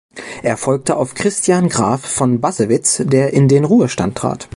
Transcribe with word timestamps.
Er 0.41 0.57
folgte 0.57 0.95
auf 0.97 1.13
Christian 1.13 1.69
Graf 1.69 2.03
von 2.03 2.41
Bassewitz, 2.41 3.03
der 3.05 3.33
in 3.33 3.47
den 3.47 3.65
Ruhestand 3.65 4.17
trat. 4.17 4.49